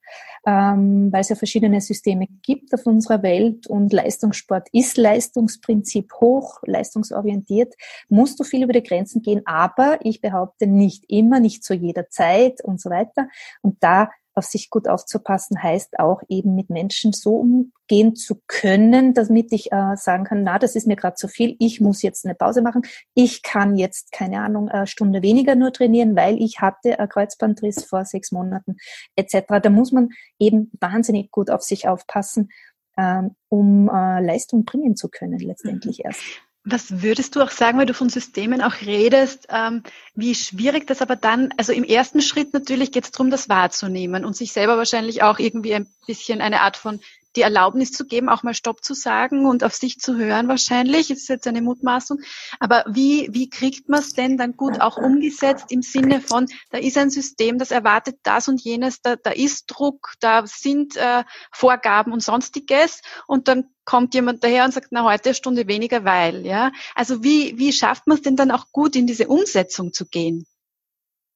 ähm, 0.46 1.10
weil 1.10 1.22
es 1.22 1.30
ja 1.30 1.36
verschiedene 1.36 1.80
Systeme 1.80 2.26
gibt 2.42 2.74
auf 2.74 2.84
unserer 2.84 3.22
Welt 3.22 3.66
und 3.66 3.92
Leistungssport 3.92 4.68
ist 4.72 4.98
Leistungsprinzip 4.98 6.12
hoch, 6.20 6.58
leistungsorientiert, 6.66 7.74
musst 8.08 8.38
du 8.38 8.44
viel 8.44 8.62
über 8.62 8.74
die 8.74 8.82
Grenzen 8.82 9.22
gehen, 9.22 9.40
aber 9.46 9.98
ich 10.02 10.20
behaupte 10.20 10.66
nicht 10.66 11.04
immer, 11.08 11.40
nicht 11.40 11.64
zu 11.64 11.72
jeder 11.72 12.10
Zeit 12.10 12.62
und 12.62 12.80
so 12.80 12.90
weiter. 12.90 13.28
Und 13.62 13.82
da 13.82 14.10
auf 14.34 14.44
sich 14.44 14.70
gut 14.70 14.88
aufzupassen, 14.88 15.62
heißt 15.62 15.98
auch 15.98 16.22
eben 16.28 16.54
mit 16.54 16.70
Menschen 16.70 17.12
so 17.12 17.36
umgehen 17.36 18.14
zu 18.14 18.40
können, 18.46 19.14
damit 19.14 19.52
ich 19.52 19.72
äh, 19.72 19.96
sagen 19.96 20.24
kann, 20.24 20.42
na, 20.42 20.58
das 20.58 20.76
ist 20.76 20.86
mir 20.86 20.96
gerade 20.96 21.16
zu 21.16 21.28
viel, 21.28 21.56
ich 21.58 21.80
muss 21.80 22.02
jetzt 22.02 22.24
eine 22.24 22.34
Pause 22.34 22.62
machen, 22.62 22.82
ich 23.14 23.42
kann 23.42 23.76
jetzt, 23.76 24.12
keine 24.12 24.40
Ahnung, 24.40 24.68
eine 24.68 24.86
Stunde 24.86 25.22
weniger 25.22 25.54
nur 25.54 25.72
trainieren, 25.72 26.16
weil 26.16 26.40
ich 26.40 26.60
hatte 26.60 26.98
einen 26.98 27.08
Kreuzbandriss 27.08 27.84
vor 27.84 28.04
sechs 28.04 28.32
Monaten 28.32 28.76
etc. 29.16 29.60
Da 29.62 29.70
muss 29.70 29.92
man 29.92 30.10
eben 30.38 30.70
wahnsinnig 30.80 31.30
gut 31.30 31.50
auf 31.50 31.62
sich 31.62 31.88
aufpassen, 31.88 32.50
ähm, 32.96 33.34
um 33.48 33.88
äh, 33.88 34.20
Leistung 34.20 34.64
bringen 34.64 34.96
zu 34.96 35.08
können, 35.08 35.38
letztendlich 35.38 35.98
mhm. 35.98 36.04
erst. 36.06 36.22
Was 36.64 37.02
würdest 37.02 37.36
du 37.36 37.40
auch 37.40 37.50
sagen, 37.50 37.78
weil 37.78 37.86
du 37.86 37.94
von 37.94 38.10
Systemen 38.10 38.60
auch 38.60 38.82
redest, 38.82 39.46
ähm, 39.48 39.82
wie 40.14 40.34
schwierig 40.34 40.86
das 40.86 41.00
aber 41.00 41.16
dann, 41.16 41.54
also 41.56 41.72
im 41.72 41.84
ersten 41.84 42.20
Schritt 42.20 42.52
natürlich 42.52 42.92
geht 42.92 43.04
es 43.04 43.10
darum, 43.12 43.30
das 43.30 43.48
wahrzunehmen 43.48 44.26
und 44.26 44.36
sich 44.36 44.52
selber 44.52 44.76
wahrscheinlich 44.76 45.22
auch 45.22 45.38
irgendwie 45.38 45.74
ein 45.74 45.86
bisschen 46.06 46.42
eine 46.42 46.60
Art 46.60 46.76
von 46.76 47.00
die 47.36 47.42
Erlaubnis 47.42 47.92
zu 47.92 48.06
geben, 48.06 48.28
auch 48.28 48.42
mal 48.42 48.54
Stopp 48.54 48.84
zu 48.84 48.94
sagen 48.94 49.46
und 49.46 49.62
auf 49.64 49.74
sich 49.74 49.98
zu 49.98 50.16
hören 50.16 50.48
wahrscheinlich. 50.48 51.08
Das 51.08 51.18
ist 51.18 51.28
jetzt 51.28 51.46
eine 51.46 51.62
Mutmaßung. 51.62 52.20
Aber 52.58 52.84
wie, 52.88 53.28
wie 53.32 53.48
kriegt 53.48 53.88
man 53.88 54.00
es 54.00 54.12
denn 54.12 54.36
dann 54.36 54.56
gut 54.56 54.80
auch 54.80 54.96
umgesetzt 54.96 55.66
im 55.70 55.82
Sinne 55.82 56.20
von, 56.20 56.46
da 56.70 56.78
ist 56.78 56.98
ein 56.98 57.10
System, 57.10 57.58
das 57.58 57.70
erwartet 57.70 58.18
das 58.22 58.48
und 58.48 58.60
jenes, 58.60 59.00
da, 59.02 59.16
da 59.16 59.30
ist 59.30 59.66
Druck, 59.66 60.14
da 60.20 60.46
sind 60.46 60.96
äh, 60.96 61.24
Vorgaben 61.52 62.12
und 62.12 62.22
sonstiges 62.22 63.02
und 63.26 63.48
dann 63.48 63.64
kommt 63.84 64.14
jemand 64.14 64.44
daher 64.44 64.64
und 64.64 64.72
sagt, 64.72 64.88
na, 64.90 65.04
heute 65.04 65.30
eine 65.30 65.34
Stunde 65.34 65.66
weniger, 65.66 66.04
weil, 66.04 66.46
ja. 66.46 66.70
Also 66.94 67.24
wie, 67.24 67.58
wie 67.58 67.72
schafft 67.72 68.06
man 68.06 68.18
es 68.18 68.22
denn 68.22 68.36
dann 68.36 68.50
auch 68.50 68.66
gut 68.72 68.94
in 68.94 69.06
diese 69.06 69.28
Umsetzung 69.28 69.92
zu 69.92 70.06
gehen? 70.06 70.46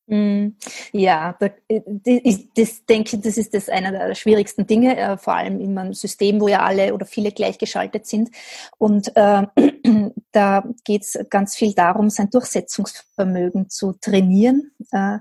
Mhm. 0.06 0.56
Ja, 0.92 1.36
äh, 1.40 1.80
ich 2.04 2.52
das 2.54 2.84
denke, 2.84 3.18
das 3.18 3.38
ist 3.38 3.54
das 3.54 3.68
einer 3.68 3.90
der 3.90 4.14
schwierigsten 4.14 4.66
Dinge, 4.66 4.96
äh, 4.96 5.16
vor 5.16 5.34
allem 5.34 5.60
in 5.60 5.78
einem 5.78 5.94
System, 5.94 6.40
wo 6.40 6.48
ja 6.48 6.60
alle 6.60 6.92
oder 6.92 7.06
viele 7.06 7.32
gleichgeschaltet 7.32 8.06
sind. 8.06 8.30
Und 8.78 9.16
äh, 9.16 9.46
da 10.32 10.64
geht 10.84 11.02
es 11.02 11.18
ganz 11.30 11.56
viel 11.56 11.72
darum, 11.74 12.10
sein 12.10 12.28
Durchsetzungsvermögen 12.30 13.70
zu 13.70 13.94
trainieren. 13.94 14.72
Äh, 14.92 15.18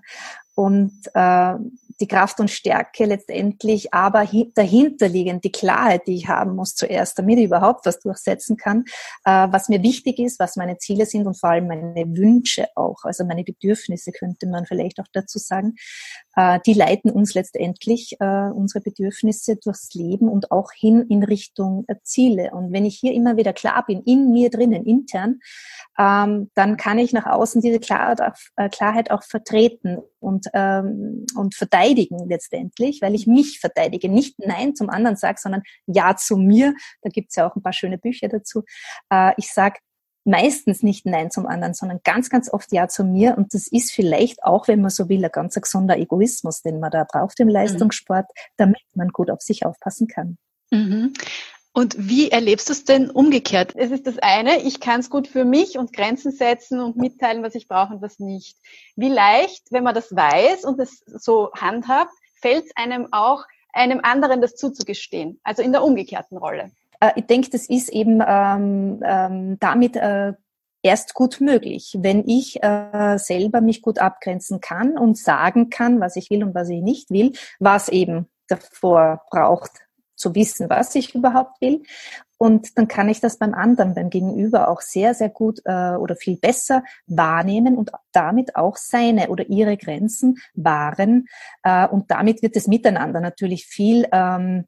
und 0.55 0.93
äh, 1.13 1.55
die 2.03 2.07
Kraft 2.07 2.41
und 2.41 2.51
Stärke 2.51 3.05
letztendlich, 3.05 3.93
aber 3.93 4.27
dahinterliegend 4.55 5.45
die 5.45 5.53
Klarheit, 5.53 6.05
die 6.05 6.15
ich 6.17 6.27
haben 6.27 6.53
muss 6.53 6.75
zuerst, 6.75 7.17
damit 7.17 7.39
ich 7.39 7.45
überhaupt 7.45 7.85
was 7.85 7.99
durchsetzen 8.01 8.57
kann, 8.57 8.83
äh, 9.23 9.47
was 9.49 9.69
mir 9.69 9.81
wichtig 9.83 10.19
ist, 10.19 10.37
was 10.37 10.57
meine 10.57 10.77
Ziele 10.77 11.05
sind 11.05 11.27
und 11.27 11.39
vor 11.39 11.51
allem 11.51 11.67
meine 11.67 12.05
Wünsche 12.17 12.67
auch, 12.75 13.05
also 13.05 13.23
meine 13.23 13.45
Bedürfnisse 13.45 14.11
könnte 14.11 14.47
man 14.47 14.65
vielleicht 14.65 14.99
auch 14.99 15.07
dazu 15.13 15.39
sagen. 15.39 15.75
Äh, 16.35 16.59
die 16.65 16.73
leiten 16.73 17.11
uns 17.11 17.33
letztendlich 17.33 18.17
äh, 18.19 18.49
unsere 18.49 18.81
Bedürfnisse 18.81 19.57
durchs 19.57 19.93
Leben 19.93 20.27
und 20.29 20.51
auch 20.51 20.71
hin 20.71 21.05
in 21.09 21.23
Richtung 21.23 21.85
äh, 21.87 21.95
Ziele. 22.03 22.51
Und 22.51 22.71
wenn 22.73 22.85
ich 22.85 22.97
hier 22.97 23.13
immer 23.13 23.37
wieder 23.37 23.53
klar 23.53 23.83
bin, 23.85 24.01
in 24.03 24.31
mir 24.31 24.49
drinnen, 24.49 24.85
intern, 24.85 25.39
ähm, 25.97 26.49
dann 26.55 26.77
kann 26.77 26.97
ich 26.97 27.13
nach 27.13 27.25
außen 27.25 27.61
diese 27.61 27.79
Klarheit 27.79 28.21
auch, 28.21 29.21
äh, 29.21 29.27
vertreten 29.27 29.99
und, 30.19 30.47
ähm, 30.53 31.25
und 31.35 31.55
verteidigen 31.55 32.27
letztendlich, 32.27 33.01
weil 33.01 33.15
ich 33.15 33.27
mich 33.27 33.59
verteidige. 33.59 34.09
Nicht 34.09 34.39
Nein 34.39 34.75
zum 34.75 34.89
anderen 34.89 35.17
sage, 35.17 35.39
sondern 35.39 35.63
Ja 35.85 36.15
zu 36.15 36.37
mir. 36.37 36.73
Da 37.01 37.09
gibt's 37.09 37.35
ja 37.35 37.47
auch 37.47 37.55
ein 37.55 37.63
paar 37.63 37.73
schöne 37.73 37.97
Bücher 37.97 38.27
dazu. 38.27 38.63
Äh, 39.09 39.33
ich 39.37 39.51
sage 39.51 39.79
meistens 40.25 40.83
nicht 40.83 41.05
Nein 41.05 41.31
zum 41.31 41.45
anderen, 41.47 41.73
sondern 41.73 41.99
ganz, 42.03 42.29
ganz 42.29 42.51
oft 42.51 42.71
Ja 42.71 42.87
zu 42.87 43.03
mir. 43.03 43.37
Und 43.37 43.53
das 43.53 43.67
ist 43.67 43.91
vielleicht 43.91 44.43
auch, 44.43 44.67
wenn 44.67 44.81
man 44.81 44.89
so 44.89 45.09
will, 45.09 45.23
ein 45.23 45.31
ganz 45.31 45.55
gesunder 45.55 45.97
Egoismus, 45.97 46.61
den 46.61 46.79
man 46.79 46.91
da 46.91 47.03
braucht 47.03 47.39
im 47.39 47.47
mhm. 47.47 47.53
Leistungssport, 47.53 48.25
damit 48.57 48.81
man 48.95 49.09
gut 49.09 49.29
auf 49.29 49.41
sich 49.41 49.65
aufpassen 49.65 50.07
kann. 50.07 50.37
Mhm. 50.71 51.13
Und 51.75 51.95
wie 51.97 52.29
erlebst 52.29 52.69
du 52.69 52.73
es 52.73 52.85
denn 52.85 53.09
umgekehrt? 53.09 53.73
Es 53.75 53.89
ist 53.89 54.05
das 54.05 54.19
eine, 54.19 54.61
ich 54.61 54.79
kann 54.79 54.99
es 54.99 55.09
gut 55.09 55.27
für 55.27 55.43
mich 55.43 55.79
und 55.79 55.91
Grenzen 55.91 56.31
setzen 56.31 56.79
und 56.79 56.97
mitteilen, 56.97 57.41
was 57.41 57.55
ich 57.55 57.67
brauche 57.67 57.95
und 57.95 58.01
was 58.01 58.19
nicht. 58.19 58.57
Wie 58.95 59.09
leicht, 59.09 59.71
wenn 59.71 59.83
man 59.83 59.95
das 59.95 60.15
weiß 60.15 60.65
und 60.65 60.79
es 60.79 61.03
so 61.07 61.51
handhabt, 61.53 62.13
fällt 62.39 62.65
es 62.65 62.71
einem 62.75 63.07
auch, 63.11 63.45
einem 63.73 64.01
anderen 64.03 64.39
das 64.39 64.55
zuzugestehen, 64.55 65.39
also 65.43 65.63
in 65.63 65.71
der 65.71 65.83
umgekehrten 65.83 66.37
Rolle. 66.37 66.71
Äh, 67.03 67.11
ich 67.15 67.25
denke, 67.25 67.49
das 67.49 67.67
ist 67.67 67.89
eben 67.89 68.21
ähm, 68.25 69.01
ähm, 69.05 69.57
damit 69.59 69.95
äh, 69.95 70.33
erst 70.81 71.13
gut 71.13 71.41
möglich, 71.41 71.97
wenn 71.99 72.27
ich 72.27 72.61
äh, 72.63 73.17
selber 73.17 73.61
mich 73.61 73.81
gut 73.81 73.99
abgrenzen 73.99 74.61
kann 74.61 74.97
und 74.97 75.17
sagen 75.17 75.69
kann, 75.69 75.99
was 75.99 76.15
ich 76.15 76.29
will 76.29 76.43
und 76.43 76.55
was 76.55 76.69
ich 76.69 76.81
nicht 76.81 77.09
will, 77.09 77.33
was 77.59 77.89
eben 77.89 78.27
davor 78.47 79.21
braucht, 79.31 79.71
zu 80.15 80.35
wissen, 80.35 80.69
was 80.69 80.93
ich 80.95 81.15
überhaupt 81.15 81.59
will. 81.61 81.83
Und 82.37 82.77
dann 82.77 82.89
kann 82.89 83.07
ich 83.07 83.21
das 83.21 83.37
beim 83.37 83.53
anderen, 83.53 83.95
beim 83.95 84.09
Gegenüber 84.09 84.67
auch 84.67 84.81
sehr, 84.81 85.13
sehr 85.13 85.29
gut 85.29 85.61
äh, 85.63 85.95
oder 85.95 86.17
viel 86.17 86.37
besser 86.37 86.83
wahrnehmen 87.07 87.77
und 87.77 87.91
damit 88.11 88.57
auch 88.57 88.75
seine 88.75 89.29
oder 89.29 89.49
ihre 89.49 89.77
Grenzen 89.77 90.37
wahren. 90.53 91.27
Äh, 91.63 91.87
und 91.87 92.11
damit 92.11 92.41
wird 92.41 92.57
das 92.57 92.67
Miteinander 92.67 93.21
natürlich 93.21 93.65
viel 93.65 94.07
ähm, 94.11 94.65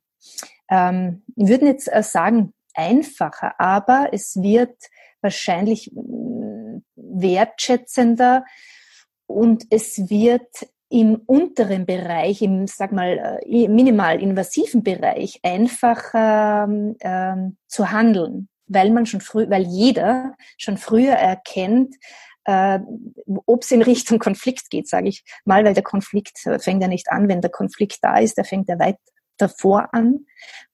ähm, 0.69 1.24
wir 1.36 1.50
würden 1.50 1.67
jetzt 1.67 1.91
äh, 1.91 2.03
sagen, 2.03 2.53
einfacher, 2.74 3.53
aber 3.60 4.10
es 4.12 4.36
wird 4.41 4.75
wahrscheinlich 5.22 5.91
mm, 5.93 6.77
wertschätzender 6.95 8.43
und 9.27 9.65
es 9.69 10.10
wird 10.10 10.67
im 10.89 11.15
unteren 11.25 11.86
Bereich, 11.86 12.41
im 12.41 12.67
sag 12.67 12.91
mal 12.91 13.39
äh, 13.43 13.67
minimal 13.67 14.22
invasiven 14.22 14.84
Bereich 14.84 15.39
einfacher 15.43 16.67
ähm, 17.00 17.57
zu 17.67 17.91
handeln, 17.91 18.50
weil 18.67 18.91
man 18.91 19.05
schon 19.05 19.22
früh, 19.22 19.50
weil 19.50 19.63
jeder 19.63 20.36
schon 20.57 20.77
früher 20.77 21.13
erkennt, 21.13 21.95
äh, 22.45 22.79
ob 23.45 23.63
es 23.63 23.72
in 23.72 23.81
Richtung 23.81 24.19
Konflikt 24.19 24.69
geht, 24.69 24.88
sage 24.88 25.10
ich 25.10 25.24
mal, 25.43 25.65
weil 25.65 25.74
der 25.74 25.84
Konflikt 25.84 26.45
äh, 26.45 26.60
fängt 26.60 26.81
ja 26.81 26.88
nicht 26.88 27.10
an, 27.12 27.27
wenn 27.27 27.41
der 27.41 27.51
Konflikt 27.51 27.98
da 28.01 28.17
ist, 28.17 28.38
der 28.38 28.45
fängt 28.45 28.69
ja 28.69 28.77
weit 28.77 29.00
davor 29.38 29.94
an 29.94 30.25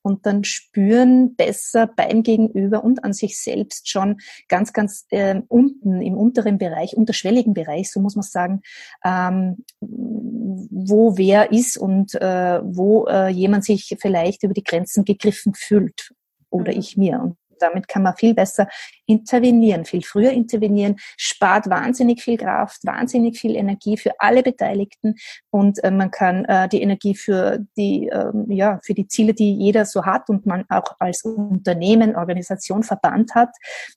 und 0.02 0.26
dann 0.26 0.44
spüren 0.44 1.36
besser 1.36 1.88
beim 1.88 2.24
Gegenüber 2.24 2.84
und 2.84 3.04
an 3.04 3.14
sich 3.14 3.40
selbst 3.40 3.90
schon 3.90 4.18
ganz, 4.48 4.74
ganz 4.74 5.06
äh, 5.10 5.42
unten 5.48 6.02
im 6.02 6.16
unteren 6.16 6.58
Bereich, 6.58 6.96
unterschwelligen 6.96 7.54
Bereich, 7.54 7.92
so 7.92 8.00
muss 8.00 8.16
man 8.16 8.24
sagen, 8.24 8.62
ähm, 9.06 9.64
wo 9.80 11.18
wer 11.18 11.52
ist 11.52 11.78
und 11.78 12.16
äh, 12.16 12.62
wo 12.64 13.06
äh, 13.08 13.30
jemand 13.30 13.66
sich 13.66 13.96
vielleicht 14.00 14.44
über 14.44 14.54
die 14.54 14.64
Grenzen 14.64 15.06
gegriffen 15.06 15.54
fühlt 15.54 16.14
oder 16.50 16.72
mhm. 16.72 16.80
ich 16.80 16.98
mir. 16.98 17.20
Und 17.22 17.38
damit 17.62 17.88
kann 17.88 18.04
man 18.04 18.16
viel 18.16 18.34
besser 18.34 18.68
intervenieren, 19.06 19.86
viel 19.86 20.02
früher 20.02 20.32
intervenieren, 20.32 20.96
spart 21.18 21.70
wahnsinnig 21.70 22.22
viel 22.22 22.38
Kraft, 22.38 22.86
wahnsinnig 22.86 23.40
viel 23.40 23.56
Energie 23.56 23.98
für 23.98 24.12
alle 24.20 24.44
Beteiligten 24.44 25.16
und 25.50 25.84
äh, 25.84 25.92
man 25.92 26.12
kann 26.12 26.46
äh, 26.46 26.68
die 26.70 26.82
Energie 26.82 27.16
für 27.16 27.60
die, 27.78 28.08
äh, 28.08 28.32
ja, 28.48 28.80
für 28.84 28.94
die 28.94 29.08
Ziele, 29.08 29.34
die 29.34 29.54
jeder 29.54 29.86
so 29.86 30.06
hat 30.06 30.30
und 30.30 30.46
man 30.46 30.66
auch 30.70 30.96
als 31.00 31.24
Unternehmen, 31.24 32.16
Organisation, 32.16 32.84
Verband 32.84 33.36
hat, 33.36 33.50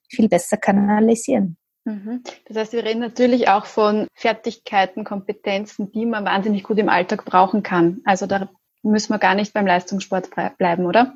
viel 0.08 0.28
besser 0.28 0.56
kanalisieren. 0.56 1.56
Mhm. 1.84 2.22
Das 2.46 2.56
heißt, 2.56 2.72
wir 2.72 2.84
reden 2.84 3.00
natürlich 3.00 3.48
auch 3.48 3.66
von 3.66 4.08
Fertigkeiten, 4.14 5.04
Kompetenzen, 5.04 5.92
die 5.92 6.06
man 6.06 6.24
wahnsinnig 6.24 6.64
gut 6.64 6.78
im 6.78 6.88
Alltag 6.88 7.24
brauchen 7.24 7.62
kann. 7.62 8.00
Also 8.04 8.26
da 8.26 8.48
müssen 8.82 9.12
wir 9.12 9.18
gar 9.18 9.34
nicht 9.34 9.52
beim 9.52 9.66
Leistungssport 9.66 10.30
bleiben, 10.58 10.86
oder? 10.86 11.14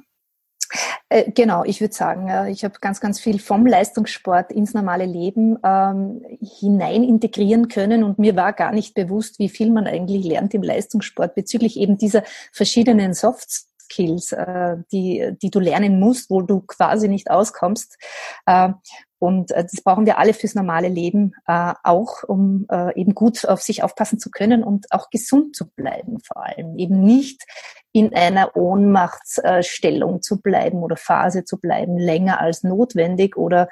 Äh, 1.08 1.30
genau, 1.32 1.64
ich 1.64 1.80
würde 1.80 1.94
sagen, 1.94 2.48
ich 2.48 2.64
habe 2.64 2.74
ganz, 2.80 3.00
ganz 3.00 3.18
viel 3.20 3.38
vom 3.38 3.66
Leistungssport 3.66 4.52
ins 4.52 4.74
normale 4.74 5.06
Leben 5.06 5.58
ähm, 5.64 6.22
hinein 6.40 7.02
integrieren 7.02 7.68
können 7.68 8.04
und 8.04 8.18
mir 8.18 8.36
war 8.36 8.52
gar 8.52 8.72
nicht 8.72 8.94
bewusst, 8.94 9.38
wie 9.38 9.48
viel 9.48 9.70
man 9.70 9.86
eigentlich 9.86 10.24
lernt 10.24 10.54
im 10.54 10.62
Leistungssport 10.62 11.34
bezüglich 11.34 11.78
eben 11.78 11.96
dieser 11.96 12.22
verschiedenen 12.52 13.14
Soft 13.14 13.48
Skills, 13.90 14.32
äh, 14.32 14.76
die, 14.92 15.32
die 15.40 15.50
du 15.50 15.60
lernen 15.60 15.98
musst, 15.98 16.30
wo 16.30 16.42
du 16.42 16.60
quasi 16.60 17.08
nicht 17.08 17.30
auskommst. 17.30 17.96
Und 19.18 19.50
äh, 19.50 19.64
das 19.64 19.82
brauchen 19.82 20.06
wir 20.06 20.18
alle 20.18 20.34
fürs 20.34 20.54
normale 20.54 20.88
Leben 20.88 21.32
äh, 21.46 21.72
auch, 21.82 22.22
um 22.24 22.66
äh, 22.70 22.98
eben 22.98 23.14
gut 23.14 23.46
auf 23.46 23.60
sich 23.62 23.82
aufpassen 23.82 24.18
zu 24.18 24.30
können 24.30 24.62
und 24.62 24.92
auch 24.92 25.10
gesund 25.10 25.56
zu 25.56 25.68
bleiben 25.70 26.18
vor 26.20 26.44
allem. 26.44 26.78
Eben 26.78 27.02
nicht 27.02 27.44
in 27.92 28.14
einer 28.14 28.56
Ohnmachtsstellung 28.56 30.22
zu 30.22 30.40
bleiben 30.40 30.82
oder 30.82 30.96
Phase 30.96 31.44
zu 31.44 31.58
bleiben, 31.58 31.98
länger 31.98 32.40
als 32.40 32.62
notwendig 32.62 33.36
oder 33.36 33.68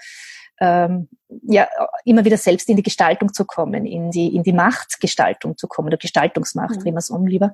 ähm, 0.60 1.08
ja 1.42 1.68
immer 2.04 2.24
wieder 2.24 2.36
selbst 2.36 2.68
in 2.68 2.76
die 2.76 2.82
Gestaltung 2.82 3.32
zu 3.32 3.44
kommen, 3.44 3.84
in 3.84 4.10
die 4.10 4.34
in 4.34 4.42
die 4.42 4.52
Machtgestaltung 4.52 5.56
zu 5.56 5.66
kommen 5.66 5.88
oder 5.88 5.98
Gestaltungsmacht, 5.98 6.76
mhm. 6.76 6.84
wie 6.84 6.92
man 6.92 6.98
es 6.98 7.10
um 7.10 7.26
lieber, 7.26 7.52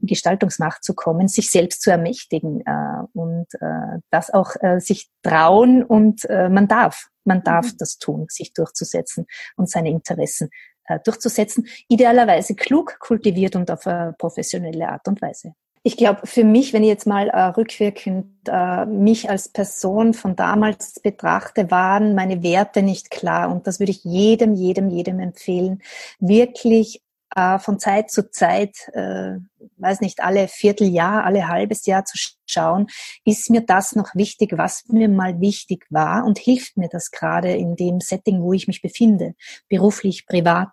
in 0.00 0.08
Gestaltungsmacht 0.08 0.82
zu 0.82 0.94
kommen, 0.94 1.28
sich 1.28 1.50
selbst 1.50 1.82
zu 1.82 1.90
ermächtigen 1.90 2.62
äh, 2.66 3.04
und 3.12 3.46
äh, 3.60 4.00
das 4.10 4.32
auch 4.32 4.56
äh, 4.60 4.80
sich 4.80 5.10
trauen 5.22 5.84
und 5.84 6.24
äh, 6.24 6.48
man 6.48 6.66
darf, 6.66 7.08
man 7.24 7.42
darf 7.42 7.72
mhm. 7.72 7.76
das 7.78 7.98
tun, 7.98 8.26
sich 8.28 8.52
durchzusetzen 8.52 9.26
und 9.56 9.70
seine 9.70 9.90
Interessen 9.90 10.50
äh, 10.86 10.98
durchzusetzen, 11.04 11.66
idealerweise 11.88 12.54
klug, 12.54 12.98
kultiviert 12.98 13.56
und 13.56 13.70
auf 13.70 13.86
eine 13.86 14.14
professionelle 14.18 14.88
Art 14.88 15.06
und 15.08 15.22
Weise. 15.22 15.54
Ich 15.82 15.96
glaube, 15.96 16.26
für 16.26 16.44
mich, 16.44 16.74
wenn 16.74 16.82
ich 16.82 16.90
jetzt 16.90 17.06
mal 17.06 17.28
äh, 17.28 17.40
rückwirkend 17.40 18.26
äh, 18.46 18.84
mich 18.84 19.30
als 19.30 19.48
Person 19.48 20.12
von 20.12 20.36
damals 20.36 21.00
betrachte, 21.00 21.70
waren 21.70 22.14
meine 22.14 22.42
Werte 22.42 22.82
nicht 22.82 23.10
klar. 23.10 23.50
Und 23.50 23.66
das 23.66 23.80
würde 23.80 23.92
ich 23.92 24.04
jedem, 24.04 24.54
jedem, 24.54 24.90
jedem 24.90 25.20
empfehlen, 25.20 25.80
wirklich 26.18 27.02
äh, 27.34 27.58
von 27.58 27.78
Zeit 27.78 28.10
zu 28.10 28.30
Zeit, 28.30 28.88
äh, 28.92 29.36
weiß 29.76 30.00
nicht, 30.00 30.20
alle 30.20 30.48
Vierteljahr, 30.48 31.24
alle 31.24 31.48
halbes 31.48 31.86
Jahr 31.86 32.04
zu 32.04 32.18
schauen, 32.46 32.88
ist 33.24 33.50
mir 33.50 33.60
das 33.60 33.94
noch 33.94 34.14
wichtig, 34.14 34.52
was 34.56 34.84
mir 34.88 35.08
mal 35.08 35.40
wichtig 35.40 35.86
war 35.90 36.24
und 36.24 36.38
hilft 36.38 36.76
mir 36.76 36.88
das 36.88 37.10
gerade 37.10 37.52
in 37.52 37.76
dem 37.76 38.00
Setting, 38.00 38.42
wo 38.42 38.52
ich 38.52 38.66
mich 38.66 38.82
befinde, 38.82 39.34
beruflich, 39.68 40.26
privat. 40.26 40.72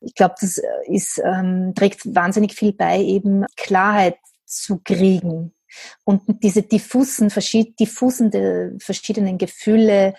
Ich 0.00 0.14
glaube, 0.14 0.34
das 0.40 0.58
äh, 0.58 0.64
ist, 0.86 1.20
ähm, 1.24 1.74
trägt 1.74 2.14
wahnsinnig 2.14 2.54
viel 2.54 2.72
bei, 2.72 3.00
eben 3.00 3.44
Klarheit 3.56 4.16
zu 4.46 4.80
kriegen 4.82 5.52
und 6.04 6.22
diese 6.42 6.62
diffusen, 6.62 7.32
diffusende, 7.78 8.76
verschiedenen 8.78 9.38
Gefühle, 9.38 10.14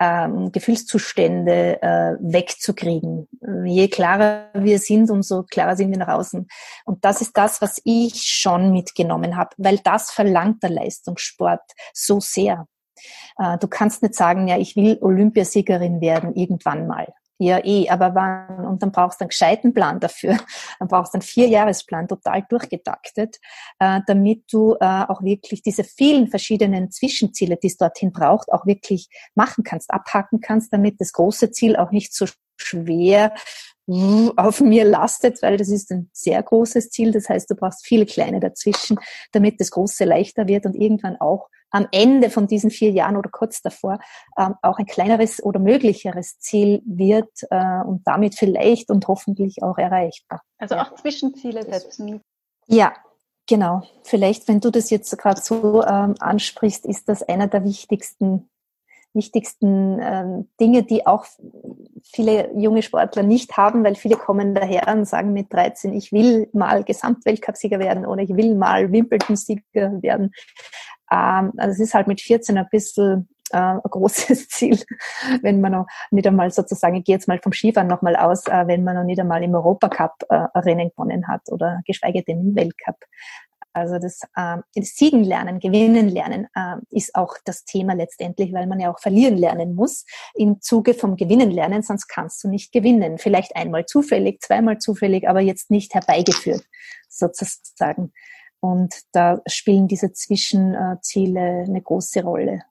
ähm, 0.00 0.50
Gefühlszustände 0.50 1.80
äh, 1.82 2.14
wegzukriegen. 2.20 3.28
Je 3.64 3.88
klarer 3.88 4.48
wir 4.54 4.78
sind, 4.78 5.10
umso 5.10 5.42
klarer 5.42 5.76
sind 5.76 5.90
wir 5.90 5.98
nach 5.98 6.08
außen. 6.08 6.48
Und 6.86 7.04
das 7.04 7.20
ist 7.20 7.36
das, 7.36 7.60
was 7.60 7.80
ich 7.84 8.22
schon 8.22 8.72
mitgenommen 8.72 9.36
habe, 9.36 9.50
weil 9.58 9.78
das 9.78 10.10
verlangt 10.10 10.62
der 10.62 10.70
Leistungssport 10.70 11.62
so 11.92 12.18
sehr. 12.18 12.66
Äh, 13.38 13.58
du 13.58 13.68
kannst 13.68 14.02
nicht 14.02 14.14
sagen, 14.14 14.48
ja, 14.48 14.56
ich 14.56 14.74
will 14.74 14.98
Olympiasiegerin 15.00 16.00
werden 16.00 16.34
irgendwann 16.34 16.86
mal. 16.86 17.12
Ja, 17.42 17.58
eh, 17.64 17.88
aber 17.88 18.14
wann? 18.14 18.66
Und 18.66 18.82
dann 18.82 18.92
brauchst 18.92 19.18
du 19.18 19.22
einen 19.22 19.30
gescheiten 19.30 19.72
Plan 19.72 19.98
dafür. 19.98 20.36
Dann 20.78 20.88
brauchst 20.88 21.14
du 21.14 21.16
einen 21.16 21.22
Vierjahresplan, 21.22 22.06
total 22.06 22.44
durchgetaktet, 22.46 23.38
äh, 23.78 24.00
damit 24.06 24.44
du 24.52 24.74
äh, 24.78 25.04
auch 25.08 25.22
wirklich 25.22 25.62
diese 25.62 25.82
vielen 25.82 26.28
verschiedenen 26.28 26.90
Zwischenziele, 26.90 27.56
die 27.56 27.68
es 27.68 27.78
dorthin 27.78 28.12
braucht, 28.12 28.52
auch 28.52 28.66
wirklich 28.66 29.08
machen 29.34 29.64
kannst, 29.64 29.90
abhaken 29.90 30.40
kannst, 30.40 30.70
damit 30.70 31.00
das 31.00 31.14
große 31.14 31.50
Ziel 31.50 31.76
auch 31.76 31.92
nicht 31.92 32.14
so 32.14 32.26
schwer 32.58 33.32
auf 34.36 34.60
mir 34.60 34.84
lastet, 34.84 35.40
weil 35.42 35.56
das 35.56 35.68
ist 35.70 35.90
ein 35.90 36.10
sehr 36.12 36.42
großes 36.42 36.90
Ziel. 36.90 37.10
Das 37.10 37.30
heißt, 37.30 37.50
du 37.50 37.54
brauchst 37.54 37.86
viele 37.86 38.04
kleine 38.04 38.38
dazwischen, 38.38 38.98
damit 39.32 39.60
das 39.60 39.70
Große 39.70 40.04
leichter 40.04 40.46
wird 40.46 40.66
und 40.66 40.74
irgendwann 40.76 41.16
auch 41.16 41.48
am 41.70 41.86
Ende 41.92 42.30
von 42.30 42.46
diesen 42.46 42.70
vier 42.70 42.90
Jahren 42.90 43.16
oder 43.16 43.30
kurz 43.30 43.62
davor 43.62 43.98
ähm, 44.38 44.54
auch 44.62 44.78
ein 44.78 44.86
kleineres 44.86 45.42
oder 45.42 45.60
möglicheres 45.60 46.38
Ziel 46.38 46.82
wird 46.84 47.30
äh, 47.50 47.82
und 47.84 48.06
damit 48.06 48.34
vielleicht 48.34 48.90
und 48.90 49.06
hoffentlich 49.08 49.62
auch 49.62 49.78
erreichbar. 49.78 50.42
Also 50.58 50.76
auch 50.76 50.94
Zwischenziele 50.94 51.64
setzen. 51.64 52.20
Ja, 52.66 52.92
genau. 53.46 53.82
Vielleicht, 54.02 54.48
wenn 54.48 54.60
du 54.60 54.70
das 54.70 54.90
jetzt 54.90 55.16
gerade 55.18 55.40
so 55.40 55.82
ähm, 55.84 56.14
ansprichst, 56.18 56.86
ist 56.86 57.08
das 57.08 57.22
einer 57.22 57.46
der 57.46 57.64
wichtigsten 57.64 58.50
wichtigsten 59.12 59.98
ähm, 60.00 60.48
Dinge, 60.60 60.84
die 60.84 61.06
auch 61.06 61.26
viele 62.02 62.52
junge 62.56 62.82
Sportler 62.82 63.22
nicht 63.22 63.56
haben, 63.56 63.82
weil 63.82 63.96
viele 63.96 64.16
kommen 64.16 64.54
daher 64.54 64.86
und 64.88 65.06
sagen 65.06 65.32
mit 65.32 65.52
13, 65.52 65.92
ich 65.94 66.12
will 66.12 66.48
mal 66.52 66.84
Gesamtweltcupsieger 66.84 67.78
werden 67.78 68.06
oder 68.06 68.22
ich 68.22 68.36
will 68.36 68.54
mal 68.54 68.92
Wimbledon-Sieger 68.92 70.02
werden. 70.02 70.32
Ähm, 71.10 71.52
also 71.56 71.72
es 71.72 71.80
ist 71.80 71.94
halt 71.94 72.06
mit 72.06 72.20
14 72.20 72.58
ein 72.58 72.68
bisschen 72.70 73.28
äh, 73.52 73.58
ein 73.58 73.80
großes 73.82 74.48
Ziel, 74.48 74.78
wenn 75.42 75.60
man 75.60 75.72
noch 75.72 75.86
nicht 76.10 76.26
einmal 76.26 76.50
sozusagen, 76.50 76.96
ich 76.96 77.04
gehe 77.04 77.16
jetzt 77.16 77.28
mal 77.28 77.40
vom 77.42 77.52
Skifahren 77.52 77.88
nochmal 77.88 78.16
aus, 78.16 78.46
äh, 78.46 78.66
wenn 78.66 78.84
man 78.84 78.96
noch 78.96 79.04
nicht 79.04 79.20
einmal 79.20 79.42
im 79.42 79.54
Europacup 79.54 80.24
äh, 80.28 80.34
Rennen 80.58 80.90
gewonnen 80.90 81.28
hat 81.28 81.42
oder 81.50 81.80
geschweige 81.86 82.22
denn 82.22 82.40
im 82.40 82.56
Weltcup. 82.56 82.96
Also 83.72 83.98
das, 83.98 84.22
äh, 84.34 84.56
das 84.74 84.96
Siegen 84.96 85.22
lernen, 85.22 85.60
gewinnen 85.60 86.08
lernen 86.08 86.48
äh, 86.54 86.76
ist 86.90 87.14
auch 87.14 87.36
das 87.44 87.64
Thema 87.64 87.94
letztendlich, 87.94 88.52
weil 88.52 88.66
man 88.66 88.80
ja 88.80 88.92
auch 88.92 88.98
verlieren 88.98 89.36
lernen 89.36 89.74
muss 89.74 90.04
im 90.34 90.60
Zuge 90.60 90.92
vom 90.92 91.16
Gewinnen 91.16 91.52
lernen, 91.52 91.82
sonst 91.82 92.08
kannst 92.08 92.42
du 92.42 92.48
nicht 92.48 92.72
gewinnen. 92.72 93.18
Vielleicht 93.18 93.54
einmal 93.54 93.86
zufällig, 93.86 94.40
zweimal 94.40 94.78
zufällig, 94.78 95.28
aber 95.28 95.40
jetzt 95.40 95.70
nicht 95.70 95.94
herbeigeführt 95.94 96.64
sozusagen. 97.08 98.12
Und 98.60 98.94
da 99.12 99.40
spielen 99.46 99.88
diese 99.88 100.12
Zwischenziele 100.12 101.64
eine 101.66 101.80
große 101.80 102.22
Rolle. 102.22 102.62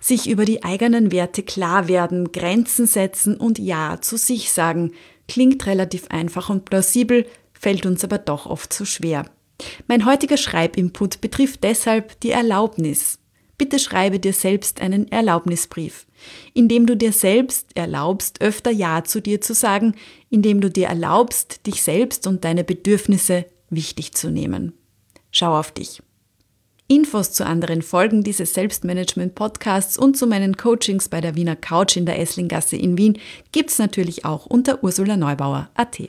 Sich 0.00 0.28
über 0.28 0.44
die 0.44 0.64
eigenen 0.64 1.12
Werte 1.12 1.42
klar 1.42 1.86
werden, 1.86 2.32
Grenzen 2.32 2.86
setzen 2.86 3.36
und 3.36 3.58
Ja 3.58 3.98
zu 4.00 4.16
sich 4.16 4.50
sagen, 4.52 4.92
klingt 5.28 5.66
relativ 5.66 6.08
einfach 6.08 6.50
und 6.50 6.64
plausibel, 6.64 7.26
fällt 7.52 7.86
uns 7.86 8.02
aber 8.02 8.18
doch 8.18 8.46
oft 8.46 8.72
zu 8.72 8.84
schwer. 8.84 9.26
Mein 9.86 10.04
heutiger 10.04 10.36
Schreibinput 10.36 11.20
betrifft 11.20 11.62
deshalb 11.62 12.18
die 12.20 12.32
Erlaubnis. 12.32 13.21
Bitte 13.62 13.78
schreibe 13.78 14.18
dir 14.18 14.32
selbst 14.32 14.80
einen 14.80 15.06
Erlaubnisbrief, 15.12 16.08
indem 16.52 16.84
du 16.84 16.96
dir 16.96 17.12
selbst 17.12 17.68
erlaubst, 17.76 18.40
öfter 18.40 18.72
Ja 18.72 19.04
zu 19.04 19.22
dir 19.22 19.40
zu 19.40 19.54
sagen, 19.54 19.94
indem 20.30 20.60
du 20.60 20.68
dir 20.68 20.88
erlaubst, 20.88 21.64
dich 21.64 21.80
selbst 21.84 22.26
und 22.26 22.42
deine 22.42 22.64
Bedürfnisse 22.64 23.46
wichtig 23.70 24.14
zu 24.14 24.30
nehmen. 24.32 24.72
Schau 25.30 25.56
auf 25.56 25.70
dich. 25.70 26.02
Infos 26.88 27.30
zu 27.30 27.46
anderen 27.46 27.82
Folgen 27.82 28.24
dieses 28.24 28.52
Selbstmanagement-Podcasts 28.54 29.96
und 29.96 30.16
zu 30.16 30.26
meinen 30.26 30.56
Coachings 30.56 31.08
bei 31.08 31.20
der 31.20 31.36
Wiener 31.36 31.54
Couch 31.54 31.96
in 31.96 32.04
der 32.04 32.18
Esslinggasse 32.18 32.74
in 32.74 32.98
Wien 32.98 33.20
gibt's 33.52 33.78
natürlich 33.78 34.24
auch 34.24 34.44
unter 34.44 34.82
ursulaneubauer.at. 34.82 36.08